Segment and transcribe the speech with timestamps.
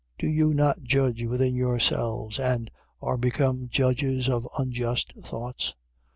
[0.17, 2.71] Do you not judge within yourselves, and
[3.03, 5.75] are become judges of unjust thoughts?